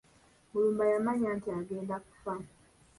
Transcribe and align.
Mulumba 0.51 0.83
yamanya 0.91 1.29
nti 1.37 1.47
agenda 1.59 1.95
kufa. 2.05 2.33